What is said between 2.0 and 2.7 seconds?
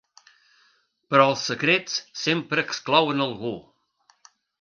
sempre